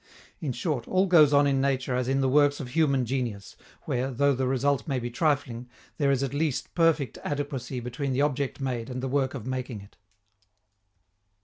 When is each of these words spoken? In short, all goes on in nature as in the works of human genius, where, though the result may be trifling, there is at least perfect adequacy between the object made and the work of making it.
In 0.39 0.51
short, 0.51 0.87
all 0.87 1.05
goes 1.05 1.31
on 1.31 1.45
in 1.45 1.61
nature 1.61 1.93
as 1.95 2.07
in 2.07 2.21
the 2.21 2.27
works 2.27 2.59
of 2.59 2.69
human 2.69 3.05
genius, 3.05 3.55
where, 3.83 4.09
though 4.09 4.33
the 4.33 4.47
result 4.47 4.87
may 4.87 4.97
be 4.97 5.11
trifling, 5.11 5.69
there 5.99 6.09
is 6.09 6.23
at 6.23 6.33
least 6.33 6.73
perfect 6.73 7.19
adequacy 7.23 7.79
between 7.79 8.11
the 8.11 8.23
object 8.23 8.59
made 8.59 8.89
and 8.89 9.03
the 9.03 9.07
work 9.07 9.35
of 9.35 9.45
making 9.45 9.79
it. 9.81 9.97